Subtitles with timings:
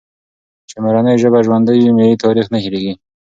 [0.69, 2.93] چي مورنۍ ژبه ژوندۍ وي، ملي تاریخ نه هېرېږي.